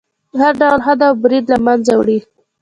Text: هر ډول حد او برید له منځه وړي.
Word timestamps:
هر 0.41 0.53
ډول 0.61 0.79
حد 0.85 0.99
او 1.07 1.13
برید 1.23 1.45
له 1.51 1.57
منځه 1.65 1.91
وړي. 1.95 2.19